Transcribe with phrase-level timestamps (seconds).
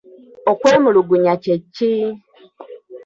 [0.51, 1.91] Okwemulugunya kye ki?